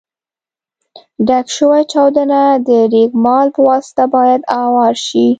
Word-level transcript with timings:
ډک 1.27 1.47
شوي 1.57 1.81
چاودونه 1.91 2.39
د 2.67 2.69
رېګمال 2.93 3.47
په 3.55 3.61
واسطه 3.69 4.03
باید 4.15 4.41
اوار 4.61 4.93
شي. 5.05 5.27